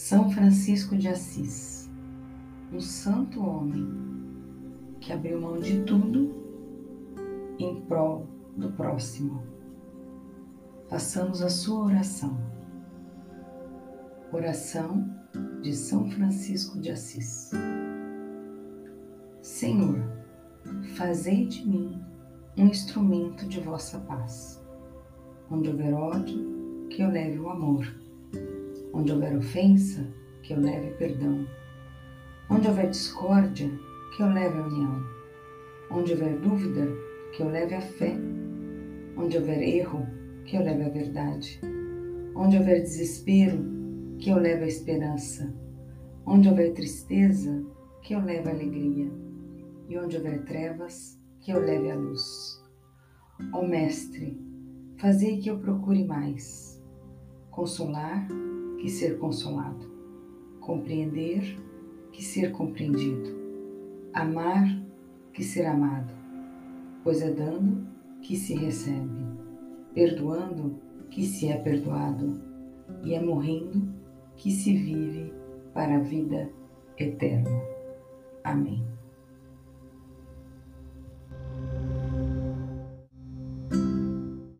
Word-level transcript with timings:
São 0.00 0.30
Francisco 0.30 0.96
de 0.96 1.08
Assis, 1.08 1.90
um 2.72 2.80
santo 2.80 3.44
homem 3.44 3.84
que 5.00 5.12
abriu 5.12 5.40
mão 5.40 5.58
de 5.58 5.82
tudo 5.82 6.32
em 7.58 7.80
prol 7.82 8.24
do 8.56 8.70
próximo. 8.72 9.42
Façamos 10.88 11.42
a 11.42 11.50
sua 11.50 11.86
oração. 11.86 12.38
Oração 14.32 15.04
de 15.62 15.74
São 15.74 16.08
Francisco 16.12 16.80
de 16.80 16.92
Assis. 16.92 17.50
Senhor, 19.42 20.00
fazei 20.94 21.48
de 21.48 21.68
mim 21.68 22.00
um 22.56 22.68
instrumento 22.68 23.48
de 23.48 23.60
vossa 23.60 23.98
paz. 23.98 24.64
Onde 25.50 25.68
houver 25.68 25.92
ódio, 25.92 26.86
que 26.88 27.02
eu 27.02 27.10
leve 27.10 27.40
o 27.40 27.50
amor. 27.50 28.07
Onde 28.92 29.12
houver 29.12 29.36
ofensa, 29.36 30.06
que 30.42 30.54
eu 30.54 30.60
leve 30.60 30.90
perdão. 30.92 31.46
Onde 32.50 32.68
houver 32.68 32.90
discórdia, 32.90 33.70
que 34.16 34.22
eu 34.22 34.28
leve 34.28 34.58
a 34.58 34.66
união. 34.66 35.02
Onde 35.90 36.12
houver 36.12 36.38
dúvida, 36.38 36.88
que 37.32 37.42
eu 37.42 37.48
leve 37.48 37.74
a 37.74 37.80
fé. 37.80 38.16
Onde 39.16 39.36
houver 39.36 39.62
erro, 39.62 40.06
que 40.44 40.56
eu 40.56 40.62
leve 40.62 40.84
a 40.84 40.88
verdade. 40.88 41.60
Onde 42.34 42.56
houver 42.56 42.82
desespero, 42.82 43.64
que 44.18 44.30
eu 44.30 44.38
leve 44.38 44.64
a 44.64 44.68
esperança. 44.68 45.54
Onde 46.26 46.48
houver 46.48 46.72
tristeza, 46.72 47.64
que 48.02 48.14
eu 48.14 48.20
leve 48.20 48.48
a 48.48 48.52
alegria 48.52 49.10
e 49.88 49.98
onde 49.98 50.16
houver 50.16 50.44
trevas, 50.44 51.18
que 51.40 51.50
eu 51.50 51.60
leve 51.60 51.90
a 51.90 51.96
luz. 51.96 52.62
Ó 53.52 53.66
Mestre, 53.66 54.38
fazei 54.98 55.38
que 55.38 55.48
eu 55.48 55.58
procure 55.58 56.04
mais, 56.04 56.82
consolar 57.50 58.28
que 58.78 58.88
ser 58.88 59.18
consolado, 59.18 59.86
compreender 60.60 61.58
que 62.12 62.22
ser 62.22 62.52
compreendido, 62.52 63.36
amar 64.12 64.66
que 65.32 65.44
ser 65.44 65.66
amado, 65.66 66.12
pois 67.04 67.20
é 67.22 67.30
dando 67.30 67.86
que 68.22 68.36
se 68.36 68.54
recebe, 68.54 69.24
perdoando 69.94 70.78
que 71.10 71.24
se 71.24 71.48
é 71.48 71.56
perdoado, 71.56 72.40
e 73.04 73.14
é 73.14 73.20
morrendo 73.20 73.88
que 74.36 74.50
se 74.50 74.72
vive 74.74 75.32
para 75.72 75.96
a 75.96 76.00
vida 76.00 76.50
eterna. 76.96 77.50
Amém. 78.42 78.97